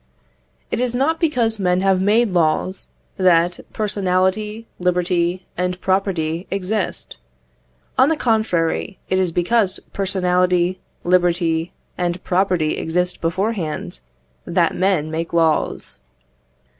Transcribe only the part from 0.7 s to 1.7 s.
It is not because